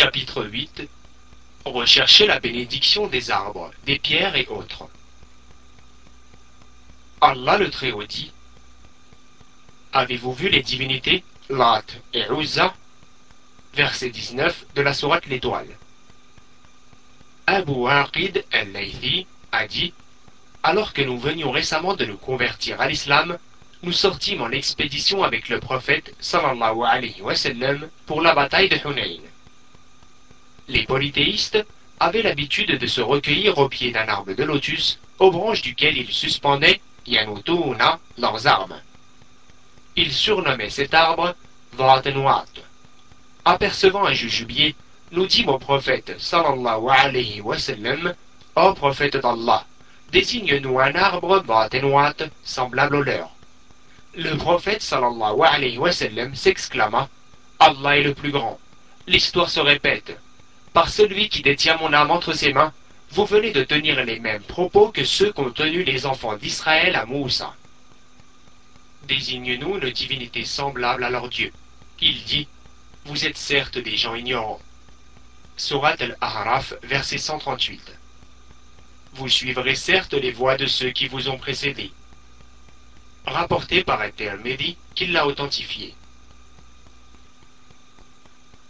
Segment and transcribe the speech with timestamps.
[0.00, 0.88] Chapitre 8
[1.66, 4.88] Rechercher la bénédiction des arbres, des pierres et autres.
[7.20, 8.32] Allah le Très-Haut dit
[9.92, 11.84] Avez-vous vu les divinités Lat
[12.14, 12.72] et Uzza
[13.74, 15.76] Verset 19 de la sourate L'Étoile.
[17.46, 19.92] Abu Aqid al-Laythi a dit
[20.62, 23.36] Alors que nous venions récemment de nous convertir à l'islam,
[23.82, 27.34] nous sortîmes en expédition avec le prophète sallallahu alayhi wa
[28.06, 29.29] pour la bataille de Hunayn.
[30.70, 31.66] Les polythéistes
[31.98, 36.12] avaient l'habitude de se recueillir au pied d'un arbre de lotus, aux branches duquel ils
[36.12, 38.80] suspendaient Yanutuna leurs armes.
[39.96, 41.34] Ils surnommaient cet arbre
[41.72, 42.46] Vatenwat.
[43.44, 44.76] Apercevant un jujubier,
[45.10, 48.14] nous dîmes au prophète sallallahu alayhi wa sallam,
[48.54, 49.64] Ô prophète d'Allah,
[50.12, 53.30] désigne-nous un arbre Vatenwat semblable au leur.
[54.14, 57.08] Le prophète sallallahu alayhi wa sallam s'exclama
[57.58, 58.60] Allah est le plus grand.
[59.08, 60.16] L'histoire se répète.
[60.72, 62.72] Par celui qui détient mon âme entre ses mains,
[63.10, 67.06] vous venez de tenir les mêmes propos que ceux qu'ont tenus les enfants d'Israël à
[67.06, 67.54] Moussa.
[69.08, 71.52] Désigne-nous une divinité semblable à leur Dieu.
[72.00, 72.46] Il dit
[73.06, 74.60] Vous êtes certes des gens ignorants.
[75.56, 77.92] Surat al-Ahraf, verset 138.
[79.14, 81.90] Vous suivrez certes les voies de ceux qui vous ont précédés.
[83.26, 85.94] Rapporté par At-Tirmidhi qui l'a authentifié.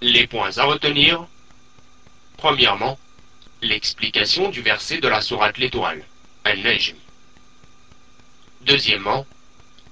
[0.00, 1.26] Les points à retenir.
[2.40, 2.98] Premièrement,
[3.60, 6.02] l'explication du verset de la sourate l'étoile,
[6.44, 6.96] Al-Najm.
[8.62, 9.26] Deuxièmement,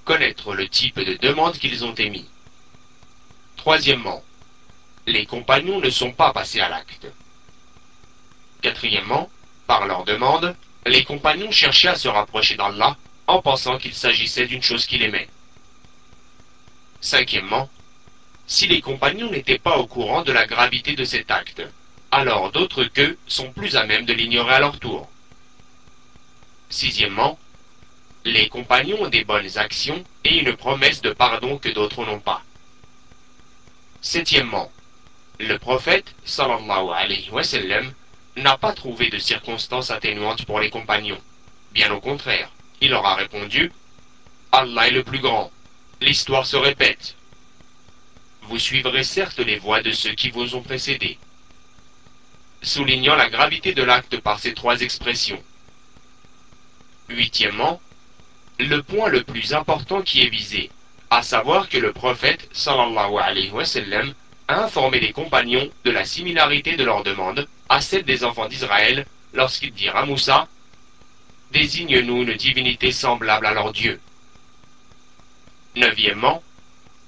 [0.03, 2.27] connaître le type de demande qu'ils ont émis.
[3.55, 4.23] Troisièmement,
[5.05, 7.05] les compagnons ne sont pas passés à l'acte.
[8.63, 9.29] Quatrièmement,
[9.67, 10.55] par leur demande,
[10.87, 15.29] les compagnons cherchaient à se rapprocher d'Allah en pensant qu'il s'agissait d'une chose qu'il aimait.
[16.99, 17.69] Cinquièmement,
[18.47, 21.61] si les compagnons n'étaient pas au courant de la gravité de cet acte,
[22.11, 25.09] alors d'autres qu'eux sont plus à même de l'ignorer à leur tour.
[26.69, 27.39] Sixièmement,
[28.25, 32.43] les compagnons ont des bonnes actions et une promesse de pardon que d'autres n'ont pas.
[34.01, 34.71] Septièmement,
[35.39, 37.93] le prophète, sallallahu alayhi wa sallam,
[38.35, 41.21] n'a pas trouvé de circonstances atténuantes pour les compagnons.
[41.71, 42.49] Bien au contraire,
[42.81, 43.71] il leur a répondu
[44.51, 45.51] Allah est le plus grand.
[46.01, 47.15] L'histoire se répète.
[48.43, 51.19] Vous suivrez certes les voies de ceux qui vous ont précédés.
[52.61, 55.41] Soulignant la gravité de l'acte par ces trois expressions.
[57.07, 57.81] Huitièmement,
[58.59, 60.69] le point le plus important qui est visé,
[61.09, 64.13] à savoir que le prophète sallallahu alayhi wa sallam
[64.49, 69.05] a informé les compagnons de la similarité de leur demande à celle des enfants d'Israël
[69.33, 70.47] lorsqu'ils dirent à Moussa
[71.51, 73.99] Désigne-nous une divinité semblable à leur Dieu.
[75.75, 76.43] Neuvièmement,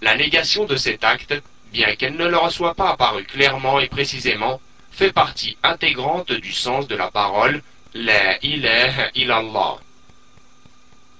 [0.01, 1.35] la négation de cet acte,
[1.71, 4.59] bien qu'elle ne leur soit pas apparue clairement et précisément,
[4.91, 7.61] fait partie intégrante du sens de la parole
[7.93, 9.77] La ilaha illallah.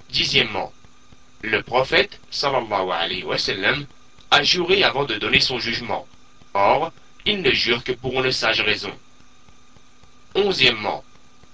[0.09, 0.71] Dixièmement,
[1.41, 3.85] le prophète, sallallahu alayhi wa sallam,
[4.29, 6.07] a juré avant de donner son jugement.
[6.53, 6.91] Or,
[7.25, 8.93] il ne jure que pour une sage raison.
[10.35, 11.03] Onzièmement,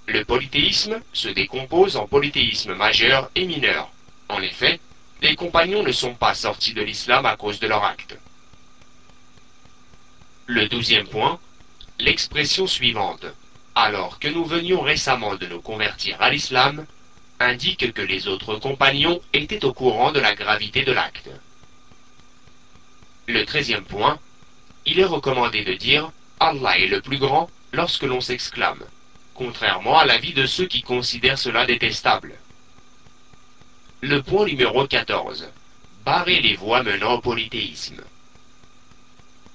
[0.06, 3.90] le polythéisme se décompose en polythéisme majeur et mineur.
[4.28, 4.80] En effet,
[5.22, 8.16] les compagnons ne sont pas sortis de l'islam à cause de leur acte.
[10.46, 11.40] Le douzième point,
[11.98, 13.26] l'expression suivante,
[13.74, 16.86] alors que nous venions récemment de nous convertir à l'islam,
[17.40, 21.30] indique que les autres compagnons étaient au courant de la gravité de l'acte.
[23.26, 24.18] Le treizième point,
[24.86, 26.10] il est recommandé de dire
[26.40, 28.82] Allah est le plus grand lorsque l'on s'exclame,
[29.34, 32.34] contrairement à l'avis de ceux qui considèrent cela détestable.
[34.00, 35.48] Le point numéro 14.
[36.04, 38.00] Barrer les voies menant au polythéisme.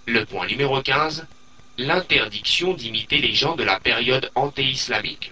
[0.06, 1.26] Le point numéro 15.
[1.79, 5.31] L'interdiction d'imiter les gens de la période anté-islamique.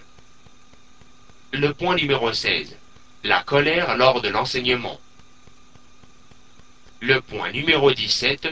[1.52, 2.76] Le point numéro 16.
[3.22, 5.00] La colère lors de l'enseignement.
[6.98, 8.48] Le point numéro 17.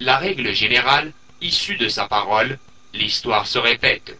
[0.00, 2.58] La règle générale, issue de sa parole,
[2.92, 4.18] l'histoire se répète.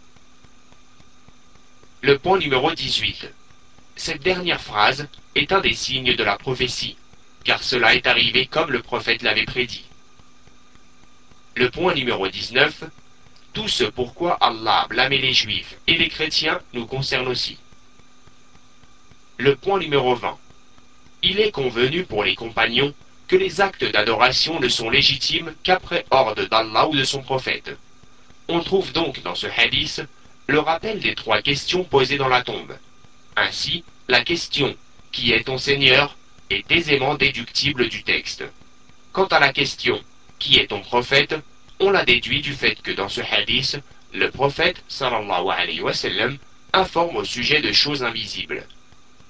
[2.01, 3.29] Le point numéro 18.
[3.97, 6.95] Cette dernière phrase est un des signes de la prophétie,
[7.43, 9.83] car cela est arrivé comme le prophète l'avait prédit.
[11.55, 12.83] Le point numéro 19.
[13.53, 17.57] Tout ce pourquoi Allah blâmait les juifs et les chrétiens nous concerne aussi.
[19.37, 20.37] Le point numéro 20.
[21.21, 22.93] Il est convenu pour les compagnons
[23.27, 27.77] que les actes d'adoration ne sont légitimes qu'après ordre d'Allah ou de son prophète.
[28.47, 30.01] On trouve donc dans ce hadith
[30.47, 32.75] le rappel des trois questions posées dans la tombe.
[33.35, 34.75] Ainsi, la question
[35.11, 36.17] Qui est ton Seigneur?
[36.49, 38.43] est aisément déductible du texte.
[39.11, 40.01] Quant à la question
[40.43, 41.35] Qui est ton prophète
[41.79, 43.79] On l'a déduit du fait que dans ce hadith,
[44.13, 46.37] le prophète sallallahu alayhi wa sallam
[46.73, 48.67] informe au sujet de choses invisibles.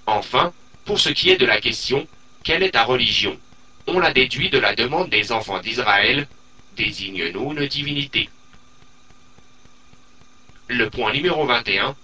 [0.08, 0.52] Enfin,
[0.86, 2.08] pour ce qui est de la question
[2.44, 3.40] quelle est ta religion?
[3.86, 6.28] On l'a déduit de la demande des enfants d'Israël
[6.76, 8.28] désigne-nous une divinité.
[10.68, 11.96] Le point numéro 21.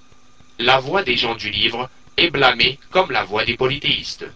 [0.60, 4.28] La voix des gens du livre est blâmée comme la voix des polythéistes.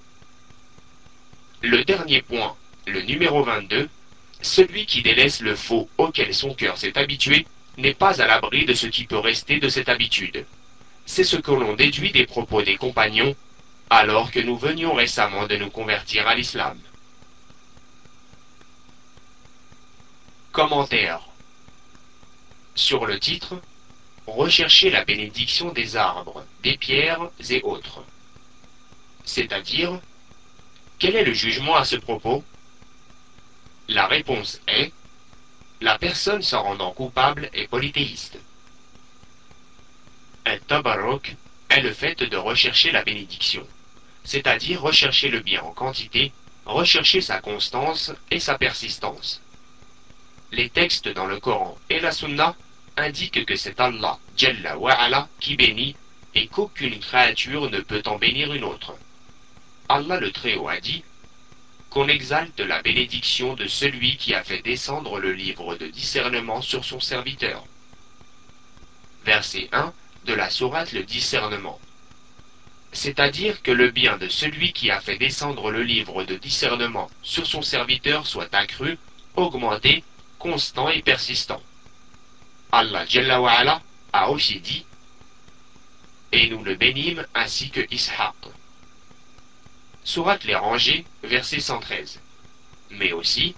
[1.61, 2.55] Le dernier point,
[2.87, 3.87] le numéro 22.
[4.43, 7.47] Celui qui délaisse le faux auquel son cœur s'est habitué
[7.77, 10.45] n'est pas à l'abri de ce qui peut rester de cette habitude.
[11.05, 13.35] C'est ce que l'on déduit des propos des compagnons
[13.89, 16.77] alors que nous venions récemment de nous convertir à l'islam.
[20.51, 21.21] Commentaire
[22.75, 23.55] Sur le titre,
[24.27, 28.03] rechercher la bénédiction des arbres, des pierres et autres.
[29.23, 29.99] C'est-à-dire,
[30.99, 32.43] quel est le jugement à ce propos?
[33.87, 34.91] La réponse est
[35.81, 38.37] la personne s'en rendant coupable est polythéiste.
[40.45, 41.35] Un tabarok
[41.69, 43.67] est le fait de rechercher la bénédiction
[44.23, 46.31] c'est-à-dire rechercher le bien en quantité,
[46.65, 49.41] rechercher sa constance et sa persistance.
[50.51, 52.55] Les textes dans le Coran et la Sunna
[52.95, 55.95] indiquent que c'est Allah, Jalla wa qui bénit
[56.35, 58.95] et qu'aucune créature ne peut en bénir une autre.
[59.89, 61.03] Allah le Très-Haut a dit
[61.93, 66.83] qu'on exalte la bénédiction de celui qui a fait descendre le livre de discernement sur
[66.83, 67.63] son serviteur.
[69.23, 69.93] Verset 1
[70.25, 71.79] de la sourate Le Discernement
[72.93, 77.45] c'est-à-dire que le bien de celui qui a fait descendre le livre de discernement sur
[77.47, 78.99] son serviteur soit accru,
[79.35, 80.03] augmenté,
[80.37, 81.61] constant et persistant.
[82.71, 83.81] Allah Jalla
[84.13, 84.85] a aussi dit
[86.31, 88.35] Et nous le bénîmes ainsi que Ishaq.
[90.05, 92.19] Surat les rangées, verset 113.
[92.91, 93.55] Mais aussi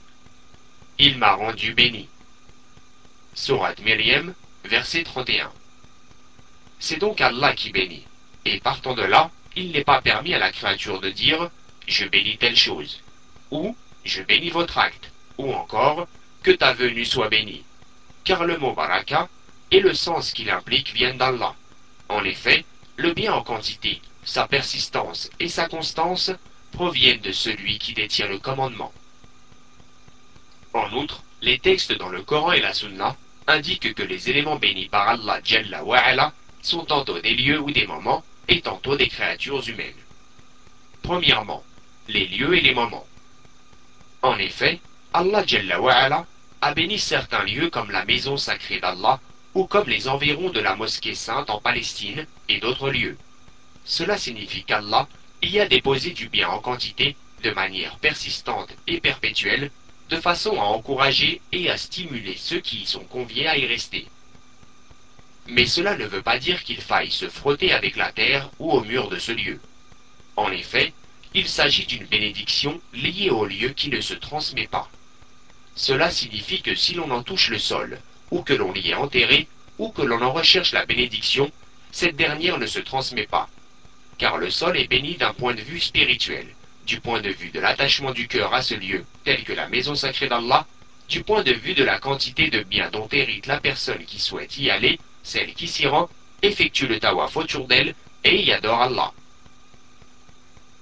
[1.00, 2.08] Il m'a rendu béni.
[3.34, 4.34] Surat Myriam,
[4.64, 5.52] verset 31.
[6.80, 8.06] C'est donc Allah qui bénit.
[8.46, 11.50] Et partant de là, il n'est pas permis à la créature de dire
[11.88, 13.02] Je bénis telle chose,
[13.50, 16.08] ou Je bénis votre acte, ou encore
[16.44, 17.64] Que ta venue soit bénie.
[18.24, 19.30] Car le mot baraka
[19.72, 21.56] et le sens qu'il implique viennent d'Allah.
[22.08, 22.66] En effet,
[22.98, 26.32] le bien en quantité, sa persistance et sa constance
[26.72, 28.92] proviennent de celui qui détient le commandement.
[30.74, 33.16] En outre, les textes dans le Coran et la Sunna
[33.48, 38.24] indiquent que les éléments bénis par Allah Jalla sont tantôt des lieux ou des moments
[38.48, 39.94] et tantôt des créatures humaines.
[41.04, 41.64] Premièrement,
[42.08, 43.08] les lieux et les moments.
[44.22, 44.82] En effet,
[45.14, 46.26] Allah Jalla
[46.62, 49.20] a béni certains lieux comme la maison sacrée d'Allah
[49.54, 53.18] ou comme les environs de la mosquée sainte en Palestine et d'autres lieux.
[53.86, 55.08] Cela signifie qu'Allah
[55.44, 59.70] y a déposé du bien en quantité de manière persistante et perpétuelle,
[60.10, 64.08] de façon à encourager et à stimuler ceux qui y sont conviés à y rester.
[65.48, 68.82] Mais cela ne veut pas dire qu'il faille se frotter avec la terre ou au
[68.82, 69.60] mur de ce lieu.
[70.36, 70.92] En effet,
[71.36, 74.90] il s'agit d'une bénédiction liée au lieu qui ne se transmet pas.
[75.76, 78.00] Cela signifie que si l'on en touche le sol,
[78.32, 79.48] ou que l'on y est enterré,
[79.78, 81.52] ou que l'on en recherche la bénédiction,
[81.92, 83.48] cette dernière ne se transmet pas.
[84.18, 86.48] Car le sol est béni d'un point de vue spirituel,
[86.86, 89.96] du point de vue de l'attachement du cœur à ce lieu, tel que la maison
[89.96, 90.66] sacrée d'Allah,
[91.10, 94.58] du point de vue de la quantité de biens dont hérite la personne qui souhaite
[94.58, 96.10] y aller, celle qui s'y rend
[96.42, 99.12] effectue le tawaf autour d'elle et y adore Allah.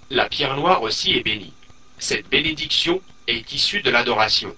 [0.10, 1.54] La pierre noire aussi est bénie.
[1.98, 4.56] Cette bénédiction est issue de l'adoration,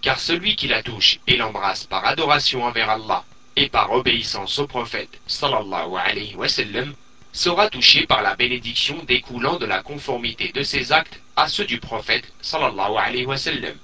[0.00, 3.24] car celui qui la touche et l'embrasse par adoration envers Allah
[3.56, 6.94] et par obéissance au prophète sallallahu alayhi wa sallam,
[7.36, 11.78] sera touché par la bénédiction découlant de la conformité de ses actes à ceux du
[11.78, 13.76] prophète sallallahu alayhi wa sallam.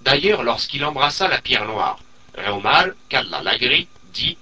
[0.00, 2.00] D'ailleurs, lorsqu'il embrassa la pierre noire,
[2.48, 4.38] Omar, qu'Allah l'agrée, dit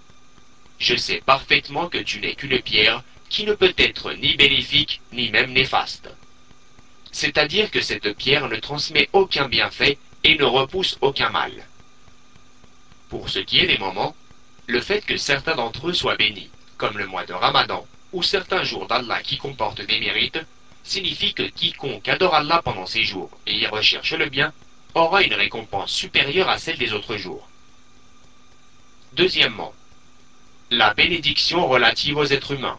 [0.78, 5.30] Je sais parfaitement que tu n'es qu'une pierre qui ne peut être ni bénéfique ni
[5.30, 6.08] même néfaste.
[7.10, 11.52] C'est-à-dire que cette pierre ne transmet aucun bienfait et ne repousse aucun mal.
[13.08, 14.14] Pour ce qui est des moments,
[14.68, 18.62] le fait que certains d'entre eux soient bénis, comme le mois de Ramadan ou certains
[18.62, 20.40] jours d'Allah qui comportent des mérites,
[20.84, 24.52] signifie que quiconque adore Allah pendant ces jours et y recherche le bien
[24.94, 27.46] aura une récompense supérieure à celle des autres jours.
[29.12, 29.74] Deuxièmement,
[30.70, 32.78] la bénédiction relative aux êtres humains.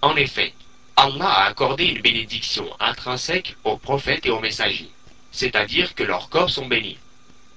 [0.00, 0.54] En effet,
[0.96, 4.90] Allah a accordé une bénédiction intrinsèque aux prophètes et aux messagers,
[5.32, 6.98] c'est-à-dire que leurs corps sont bénis.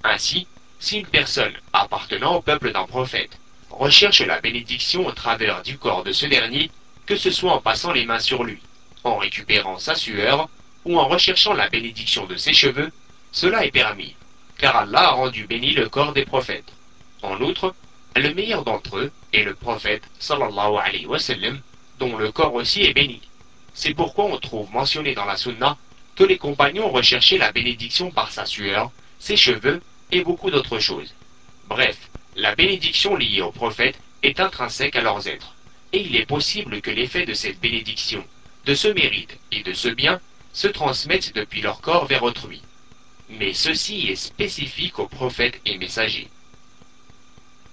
[0.03, 0.47] Ainsi,
[0.79, 3.37] si une personne appartenant au peuple d'un prophète
[3.79, 6.69] recherche la bénédiction au travers du corps de ce dernier,
[7.05, 8.59] que ce soit en passant les mains sur lui,
[9.05, 10.49] en récupérant sa sueur
[10.83, 12.91] ou en recherchant la bénédiction de ses cheveux,
[13.31, 14.15] cela est permis,
[14.57, 16.73] car Allah a rendu béni le corps des prophètes.
[17.21, 17.73] En outre,
[18.17, 21.61] le meilleur d'entre eux est le prophète sallallahu alayhi wa sallam,
[21.99, 23.21] dont le corps aussi est béni.
[23.73, 25.77] C'est pourquoi on trouve mentionné dans la sunna
[26.17, 29.81] que les compagnons recherchaient la bénédiction par sa sueur, ses cheveux
[30.11, 31.13] et beaucoup d'autres choses.
[31.69, 31.97] Bref,
[32.39, 35.53] la bénédiction liée au prophète est intrinsèque à leurs êtres,
[35.91, 38.23] et il est possible que l'effet de cette bénédiction,
[38.65, 40.21] de ce mérite et de ce bien
[40.53, 42.61] se transmettent depuis leur corps vers autrui.
[43.29, 46.29] Mais ceci est spécifique aux prophètes et messagers.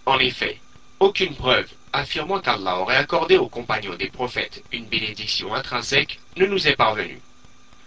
[0.04, 0.58] En effet,
[0.98, 6.66] aucune preuve affirmant qu'Allah aurait accordé aux compagnons des prophètes une bénédiction intrinsèque ne nous
[6.66, 7.20] est parvenue.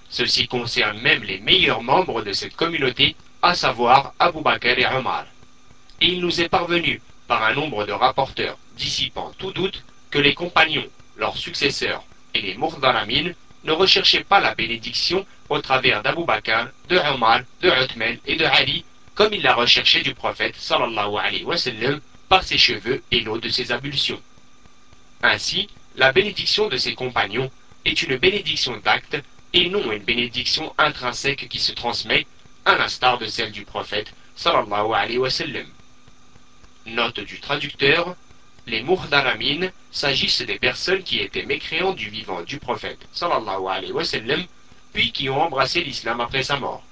[0.09, 5.25] Ceci concerne même les meilleurs membres de cette communauté, à savoir Abu Bakr et Omar.
[6.01, 10.33] Et il nous est parvenu, par un nombre de rapporteurs dissipant tout doute, que les
[10.33, 10.87] compagnons,
[11.17, 12.03] leurs successeurs
[12.33, 17.69] et les Mourdaramin ne recherchaient pas la bénédiction au travers d'Abu Bakr, de Omar, de
[17.69, 22.43] Uthman et de Ali, comme il la recherchait du prophète sallallahu alayhi wa sallam par
[22.43, 24.21] ses cheveux et l'eau de ses ablutions.
[25.21, 27.51] Ainsi, la bénédiction de ses compagnons
[27.83, 29.17] est une bénédiction d'acte
[29.53, 32.25] et non une bénédiction intrinsèque qui se transmet,
[32.65, 35.67] à l'instar de celle du prophète sallallahu alayhi wa sallam.
[36.89, 38.15] Note du traducteur
[38.69, 44.03] les Muhdaramin s'agissent des personnes qui étaient mécréants du vivant du prophète sallallahu alayhi wa
[44.03, 44.45] sallam,
[44.93, 46.83] puis qui ont embrassé l'islam après sa mort.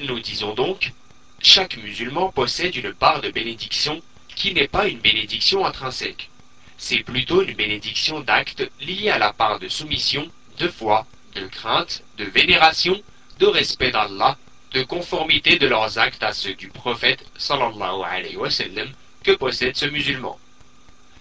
[0.00, 0.92] Nous disons donc,
[1.40, 4.02] chaque musulman possède une part de bénédiction
[4.34, 6.28] qui n'est pas une bénédiction intrinsèque.
[6.76, 12.02] C'est plutôt une bénédiction d'acte liée à la part de soumission, de foi, de crainte,
[12.16, 13.00] de vénération,
[13.38, 14.36] de respect d'Allah,
[14.72, 18.88] de conformité de leurs actes à ceux du prophète sallallahu alayhi wa sallam
[19.24, 20.38] que possède ce musulman.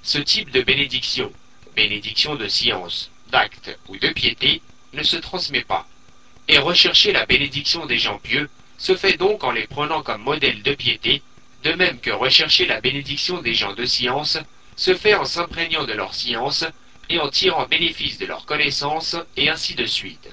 [0.04, 1.32] Ce type de bénédiction,
[1.76, 4.62] bénédiction de science, d'acte ou de piété,
[4.94, 5.88] ne se transmet pas.
[6.48, 10.62] Et rechercher la bénédiction des gens pieux se fait donc en les prenant comme modèle
[10.62, 11.22] de piété,
[11.64, 14.38] de même que rechercher la bénédiction des gens de science
[14.76, 16.66] se fait en s'imprégnant de leur science
[17.10, 20.30] et en tirant bénéfice de leur connaissance, et ainsi de suite.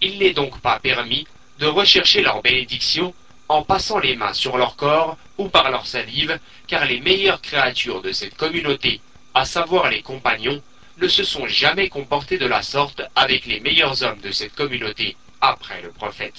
[0.00, 1.26] Il n'est donc pas permis
[1.62, 3.14] de rechercher leur bénédiction
[3.48, 8.02] en passant les mains sur leur corps ou par leur salive, car les meilleures créatures
[8.02, 9.00] de cette communauté,
[9.32, 10.60] à savoir les compagnons,
[10.98, 15.16] ne se sont jamais comportés de la sorte avec les meilleurs hommes de cette communauté
[15.40, 16.34] après le prophète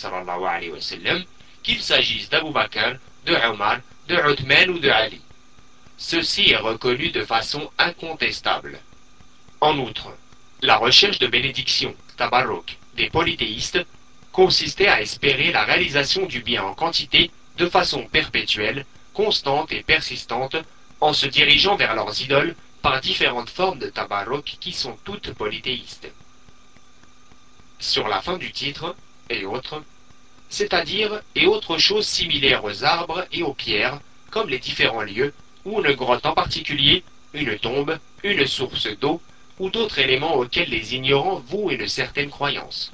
[1.64, 3.78] qu'il s'agisse d'Abu Bakr, de Omar,
[4.10, 5.22] de Uthman ou de Ali.
[5.98, 8.78] Ceci est reconnu de façon incontestable.
[9.62, 10.10] En outre,
[10.62, 13.80] la recherche de bénédiction, tabarruk, des polythéistes
[14.34, 20.58] consistait à espérer la réalisation du bien en quantité de façon perpétuelle, constante et persistante,
[21.00, 26.12] en se dirigeant vers leurs idoles par différentes formes de tabarruk qui sont toutes polythéistes.
[27.80, 28.96] Sur la fin du titre,
[29.30, 29.84] et autres,
[30.50, 34.00] c'est-à-dire et autres choses similaires aux arbres et aux pierres,
[34.32, 35.32] comme les différents lieux,
[35.64, 39.22] ou une grotte en particulier, une tombe, une source d'eau,
[39.60, 42.92] ou d'autres éléments auxquels les ignorants vouent une certaine croyance.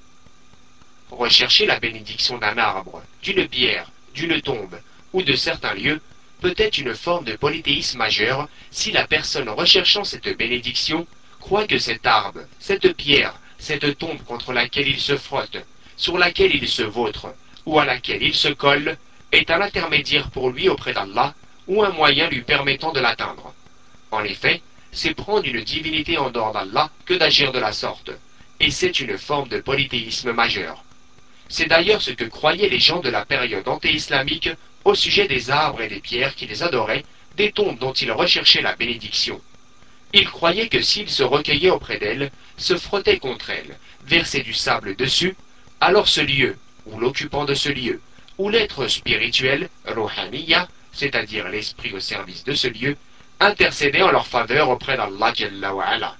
[1.12, 4.80] Rechercher la bénédiction d'un arbre, d'une pierre, d'une tombe,
[5.12, 6.02] ou de certains lieux,
[6.40, 11.08] peut être une forme de polythéisme majeur si la personne recherchant cette bénédiction
[11.40, 15.58] croit que cet arbre, cette pierre, cette tombe contre laquelle il se frotte,
[15.98, 17.34] sur laquelle il se vautre,
[17.66, 18.98] ou à laquelle il se colle,
[19.32, 21.34] est un intermédiaire pour lui auprès d'Allah,
[21.68, 23.54] ou un moyen lui permettant de l'atteindre.
[24.12, 24.62] En effet,
[24.92, 28.12] c'est prendre une divinité en dehors d'Allah que d'agir de la sorte,
[28.60, 30.84] et c'est une forme de polythéisme majeur.
[31.50, 34.50] C'est d'ailleurs ce que croyaient les gens de la période anté-islamique
[34.86, 37.04] au sujet des arbres et des pierres qu'ils adoraient,
[37.36, 39.42] des tombes dont ils recherchaient la bénédiction.
[40.14, 44.96] Ils croyaient que s'ils se recueillaient auprès d'elles, se frottaient contre elles, versaient du sable
[44.96, 45.36] dessus,
[45.82, 48.00] alors ce lieu, ou l'occupant de ce lieu,
[48.38, 52.96] ou l'être spirituel, Rohaniya, c'est-à-dire l'esprit au service de ce lieu,
[53.40, 56.16] intercédait en leur faveur auprès d'Allah Jalla.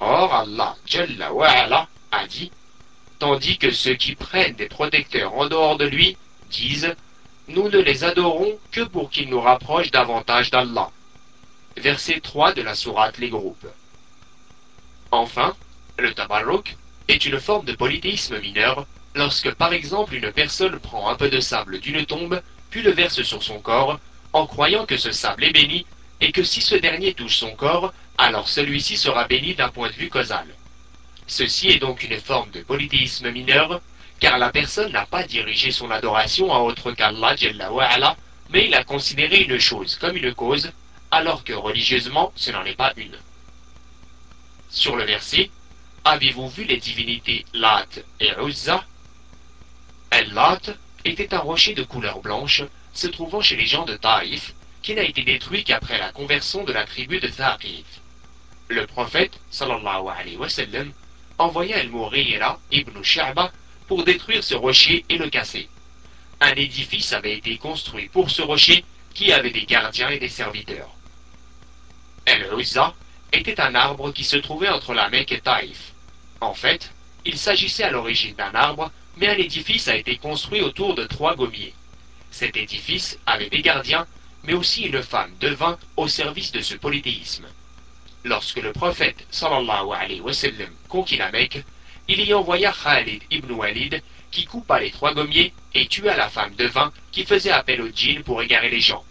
[0.00, 0.76] Or Allah
[2.10, 2.50] a dit,
[3.18, 6.16] tandis que ceux qui prennent des protecteurs en dehors de lui
[6.50, 6.94] disent,
[7.48, 10.90] nous ne les adorons que pour qu'ils nous rapprochent davantage d'Allah.
[11.76, 13.66] Verset 3 de la sourate Les groupes.
[15.10, 15.54] Enfin,
[15.98, 16.76] le tabarruk
[17.08, 21.40] est une forme de polythéisme mineur lorsque par exemple une personne prend un peu de
[21.40, 23.98] sable d'une tombe puis le verse sur son corps
[24.32, 25.86] en croyant que ce sable est béni
[26.20, 29.94] et que si ce dernier touche son corps, alors celui-ci sera béni d'un point de
[29.94, 30.46] vue causal.
[31.28, 33.82] Ceci est donc une forme de polythéisme mineur,
[34.18, 37.36] car la personne n'a pas dirigé son adoration à autre qu'Allah,
[38.50, 40.72] mais il a considéré une chose comme une cause,
[41.10, 43.16] alors que religieusement ce n'en est pas une.
[44.70, 45.50] Sur le verset,
[46.04, 47.86] avez-vous vu les divinités Lat
[48.20, 48.82] et Uzza?
[50.10, 50.60] El-Lat
[51.04, 52.62] était un rocher de couleur blanche
[52.94, 56.72] se trouvant chez les gens de Taïf, qui n'a été détruit qu'après la conversion de
[56.72, 57.84] la tribu de Thaqif.
[58.68, 60.48] Le prophète, sallallahu alayhi wa
[61.38, 63.52] envoya Al-Mughira ibn Sha'ba
[63.86, 65.68] pour détruire ce rocher et le casser.
[66.40, 70.94] Un édifice avait été construit pour ce rocher qui avait des gardiens et des serviteurs.
[72.26, 72.94] El-Uzza
[73.32, 75.92] était un arbre qui se trouvait entre la Mecque et Taïf.
[76.40, 76.92] En fait,
[77.24, 81.34] il s'agissait à l'origine d'un arbre, mais un édifice a été construit autour de trois
[81.34, 81.74] gommiers.
[82.30, 84.06] Cet édifice avait des gardiens,
[84.44, 87.46] mais aussi une femme devint au service de ce polythéisme.
[88.28, 91.64] Lorsque le prophète sallallahu alayhi wa sallam conquit la Mecque,
[92.08, 96.54] il y envoya Khalid ibn Walid qui coupa les trois gommiers et tua la femme
[96.54, 99.02] de vin qui faisait appel au djinn pour égarer les gens.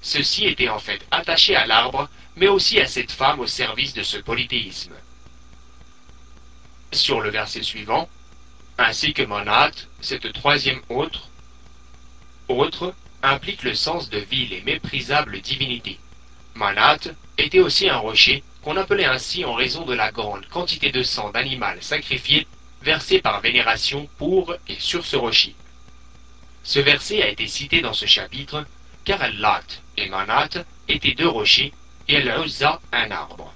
[0.00, 4.02] Ceux-ci étaient en fait attachés à l'arbre, mais aussi à cette femme au service de
[4.02, 4.94] ce polythéisme.
[6.92, 8.08] Sur le verset suivant,
[8.78, 11.28] ainsi que Monat, cette troisième autre,
[12.48, 15.98] autre implique le sens de ville et méprisable divinité.
[16.58, 16.98] Manat
[17.38, 21.30] était aussi un rocher qu'on appelait ainsi en raison de la grande quantité de sang
[21.30, 22.48] d'animal sacrifié
[22.82, 25.54] versé par vénération pour et sur ce rocher.
[26.64, 28.66] Ce verset a été cité dans ce chapitre
[29.04, 29.62] car Al-Lat
[29.96, 30.48] et Manat
[30.88, 31.72] étaient deux rochers
[32.08, 33.54] et Al-Uzza un arbre.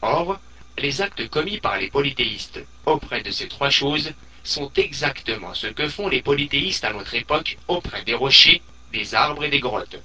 [0.00, 0.40] Or,
[0.78, 5.90] les actes commis par les polythéistes auprès de ces trois choses sont exactement ce que
[5.90, 8.62] font les polythéistes à notre époque auprès des rochers,
[8.94, 10.00] des arbres et des grottes.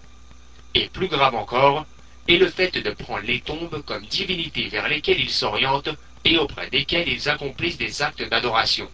[0.74, 1.86] Et plus grave encore,
[2.28, 5.90] est le fait de prendre les tombes comme divinités vers lesquelles ils s'orientent
[6.24, 8.90] et auprès desquelles ils accomplissent des actes d'adoration.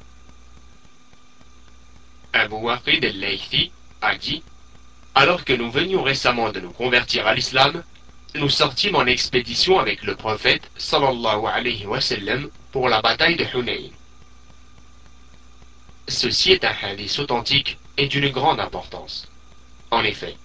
[2.34, 3.72] Abu Waqid al-Laythi
[4.02, 4.44] a dit
[5.16, 7.84] Alors que nous venions récemment de nous convertir à l'islam,
[8.36, 13.46] nous sortîmes en expédition avec le prophète sallallahu alayhi wa sallam pour la bataille de
[13.54, 13.90] Hunayn.
[16.08, 19.30] Ceci est un hadith authentique et d'une grande importance.
[19.92, 20.38] En effet,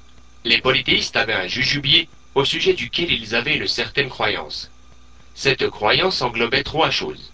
[0.45, 4.71] les polythéistes avaient un jujubier au sujet duquel ils avaient une certaine croyance.
[5.35, 7.33] Cette croyance englobait trois choses.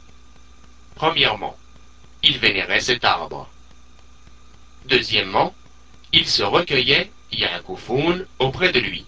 [0.94, 1.56] Premièrement,
[2.22, 3.50] ils vénéraient cet arbre.
[4.86, 5.52] Deuxièmement,
[6.12, 9.04] ils se recueillaient, Yaakoufoun, auprès de lui.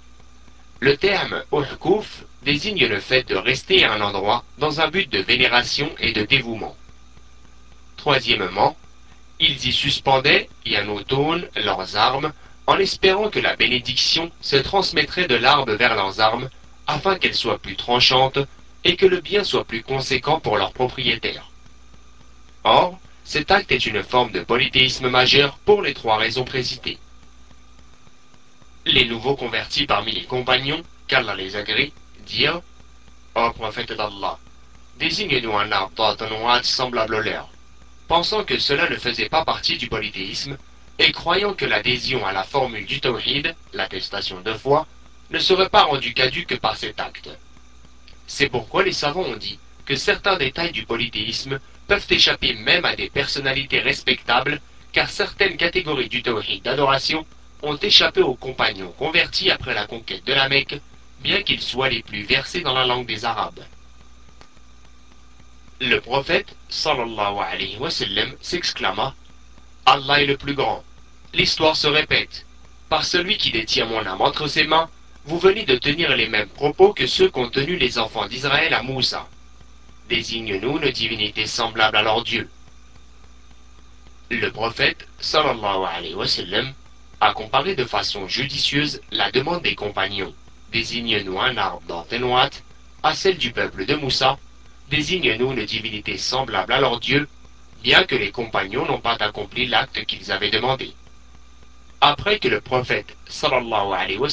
[0.81, 5.21] Le terme Uhkouf désigne le fait de rester à un endroit dans un but de
[5.21, 6.77] vénération et de dévouement.
[7.97, 8.77] Troisièmement,
[9.39, 12.33] ils y suspendaient, Yanotun, leurs armes,
[12.67, 16.49] en espérant que la bénédiction se transmettrait de l'arbre vers leurs armes,
[16.87, 18.39] afin qu'elles soient plus tranchantes
[18.85, 21.51] et que le bien soit plus conséquent pour leurs propriétaires.
[22.65, 26.99] Or, cet acte est une forme de polythéisme majeur pour les trois raisons précitées.
[28.85, 31.93] Les nouveaux convertis parmi les compagnons, qu'Allah les agrée,
[32.27, 32.61] dirent
[33.35, 34.39] Ô prophète d'Allah,
[34.99, 36.17] désigne-nous un arbre
[36.63, 37.49] semblable au leur
[38.07, 40.59] pensant que cela ne faisait pas partie du polythéisme,
[40.99, 44.87] et croyant que l'adhésion à la formule du tawhid, l'attestation de foi,
[45.31, 47.31] ne serait pas rendue caduque par cet acte.
[48.27, 52.97] C'est pourquoi les savants ont dit que certains détails du polythéisme peuvent échapper même à
[52.97, 54.61] des personnalités respectables,
[54.93, 57.27] car certaines catégories du tawhid d'adoration
[57.63, 60.81] ont échappé aux compagnons convertis après la conquête de la Mecque,
[61.21, 63.65] bien qu'ils soient les plus versés dans la langue des Arabes.
[65.81, 69.15] Le prophète, sallallahu alayhi wa s'exclama
[69.87, 70.83] Allah est le plus grand.
[71.35, 72.47] L'histoire se répète.
[72.89, 74.89] Par celui qui détient mon âme entre ses mains,
[75.27, 78.83] vous venez de tenir les mêmes propos que ceux qu'ont tenus les enfants d'Israël à
[78.83, 79.29] Moussa.
[80.09, 82.49] Désigne-nous une divinité semblable à leur Dieu.
[84.31, 86.73] Le prophète, sallallahu alayhi wa sallam,
[87.21, 90.35] a comparé de façon judicieuse la demande des compagnons,
[90.73, 92.07] désigne-nous un arbre dans
[93.03, 94.39] à celle du peuple de Moussa,
[94.91, 97.29] désigne-nous une divinité semblable à leur Dieu,
[97.85, 100.95] bien que les compagnons n'ont pas accompli l'acte qu'ils avaient demandé.
[102.01, 104.29] Après que le prophète sallallahu alayhi wa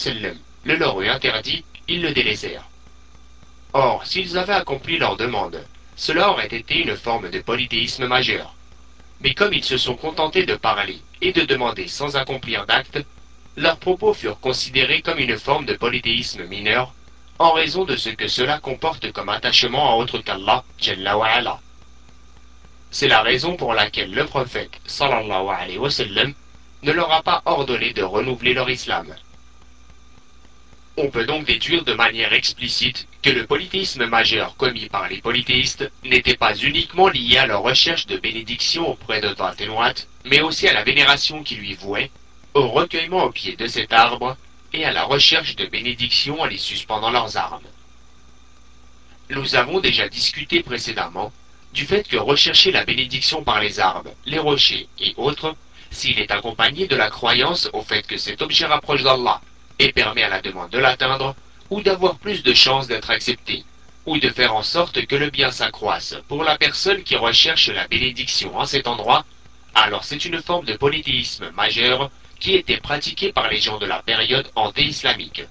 [0.64, 2.70] le leur eut interdit, ils le délaissèrent.
[3.74, 5.62] Or, s'ils avaient accompli leur demande,
[5.98, 8.56] cela aurait été une forme de polythéisme majeur.
[9.20, 13.00] Mais comme ils se sont contentés de parler et de demander sans accomplir d'acte,
[13.58, 16.94] leurs propos furent considérés comme une forme de polythéisme mineur
[17.38, 20.64] en raison de ce que cela comporte comme attachement à autre qu'Allah,
[22.94, 26.34] C'est la raison pour laquelle le prophète, sallallahu alayhi wa sallam,
[26.84, 29.16] ne leur a pas ordonné de renouveler leur islam.
[30.98, 35.90] On peut donc déduire de manière explicite que le polythéisme majeur commis par les polythéistes
[36.04, 39.94] n'était pas uniquement lié à leur recherche de bénédiction auprès de Tatenouat,
[40.26, 42.12] mais aussi à la vénération qu'ils lui vouaient,
[42.54, 44.36] au recueillement au pied de cet arbre
[44.74, 47.64] et à la recherche de bénédictions en les suspendant leurs armes.
[49.30, 51.32] Nous avons déjà discuté précédemment
[51.74, 55.56] du fait que rechercher la bénédiction par les arbres, les rochers et autres
[55.92, 59.42] s'il est accompagné de la croyance au fait que cet objet rapproche d'Allah
[59.80, 61.36] et permet à la demande de l'atteindre,
[61.70, 63.64] ou d'avoir plus de chances d'être accepté,
[64.06, 67.88] ou de faire en sorte que le bien s'accroisse pour la personne qui recherche la
[67.88, 69.26] bénédiction en cet endroit,
[69.74, 74.02] alors c'est une forme de polythéisme majeur qui était pratiquée par les gens de la
[74.02, 75.44] période anté-islamique.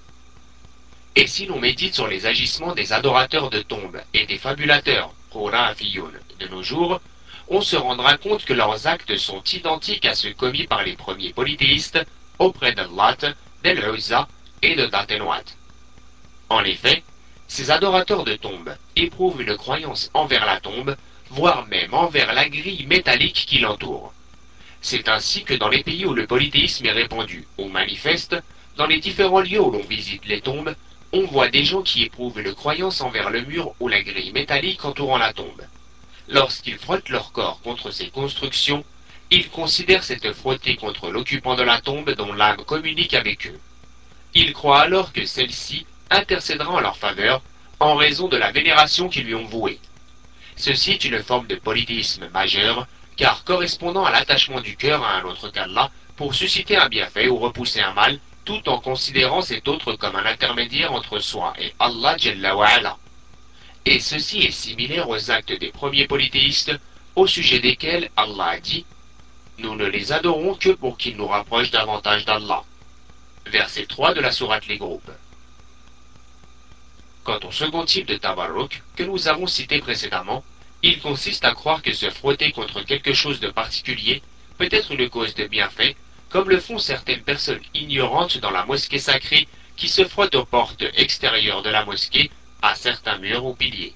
[1.15, 6.47] Et si l'on médite sur les agissements des adorateurs de tombes et des fabulateurs, de
[6.47, 6.99] nos jours,
[7.47, 11.33] on se rendra compte que leurs actes sont identiques à ceux commis par les premiers
[11.33, 11.99] polythéistes
[12.37, 14.27] auprès de Lat, d'El Uzza
[14.61, 15.43] et de Datenwat.
[16.49, 17.03] En effet,
[17.47, 20.95] ces adorateurs de tombes éprouvent une croyance envers la tombe,
[21.29, 24.13] voire même envers la grille métallique qui l'entoure.
[24.81, 28.35] C'est ainsi que dans les pays où le polythéisme est répandu ou manifeste,
[28.77, 30.73] dans les différents lieux où l'on visite les tombes,
[31.13, 34.85] on voit des gens qui éprouvent une croyance envers le mur ou la grille métallique
[34.85, 35.61] entourant la tombe.
[36.29, 38.85] Lorsqu'ils frottent leur corps contre ces constructions,
[39.29, 43.59] ils considèrent cette frottée contre l'occupant de la tombe dont l'âme communique avec eux.
[44.33, 47.41] Ils croient alors que celle-ci intercédera en leur faveur
[47.79, 49.79] en raison de la vénération qu'ils lui ont vouée.
[50.55, 55.23] Ceci est une forme de polythéisme majeur, car correspondant à l'attachement du cœur à un
[55.23, 58.19] autre qu'Allah pour susciter un bienfait ou repousser un mal,
[58.51, 62.97] tout en considérant cet autre comme un intermédiaire entre soi et Allah Jalla
[63.85, 66.73] Et ceci est similaire aux actes des premiers polythéistes,
[67.15, 68.85] au sujet desquels Allah a dit
[69.59, 72.65] Nous ne les adorons que pour qu'ils nous rapprochent davantage d'Allah.
[73.45, 75.11] Verset 3 de la sourate Les Groupes.
[77.23, 80.43] Quant au second type de tabarruk que nous avons cité précédemment,
[80.83, 84.21] il consiste à croire que se frotter contre quelque chose de particulier
[84.57, 85.95] peut être une cause de bienfait
[86.31, 90.83] comme le font certaines personnes ignorantes dans la mosquée sacrée qui se frottent aux portes
[90.95, 93.93] extérieures de la mosquée, à certains murs ou piliers.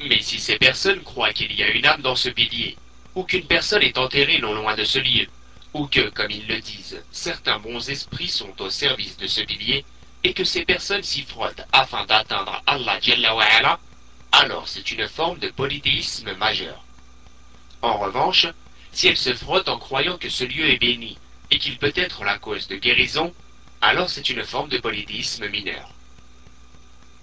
[0.00, 2.76] Mais si ces personnes croient qu'il y a une âme dans ce pilier,
[3.14, 5.26] ou qu'une personne est enterrée non loin de ce lieu,
[5.72, 9.84] ou que, comme ils le disent, certains bons esprits sont au service de ce pilier,
[10.22, 12.98] et que ces personnes s'y frottent afin d'atteindre Allah
[14.32, 16.82] alors c'est une forme de polythéisme majeur.
[17.82, 18.48] En revanche,
[18.94, 21.18] si elle se frotte en croyant que ce lieu est béni
[21.50, 23.34] et qu'il peut être la cause de guérison,
[23.80, 25.90] alors c'est une forme de polythéisme mineur.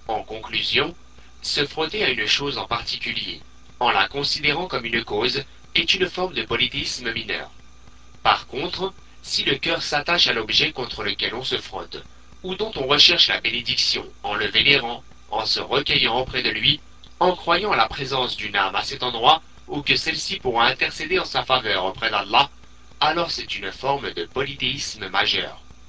[0.07, 0.93] En conclusion,
[1.41, 3.41] se frotter à une chose en particulier,
[3.79, 7.49] en la considérant comme une cause, est une forme de polythéisme mineur.
[8.21, 12.03] Par contre, si le cœur s'attache à l'objet contre lequel on se frotte,
[12.43, 16.81] ou dont on recherche la bénédiction en le vénérant, en se recueillant auprès de lui,
[17.19, 21.17] en croyant à la présence d'une âme à cet endroit, ou que celle-ci pourra intercéder
[21.17, 22.49] en sa faveur auprès d'Allah,
[22.99, 25.59] alors c'est une forme de polythéisme majeur.